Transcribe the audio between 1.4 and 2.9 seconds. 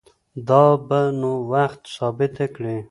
وخت ثابته کړي